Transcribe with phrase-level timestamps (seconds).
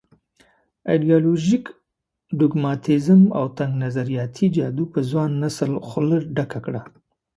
[0.91, 1.65] ایډیالوژيک
[2.37, 6.81] ډوګماتېزم او تنګ نظریاتي جادو په ځوان نسل خوله ډکه کړه.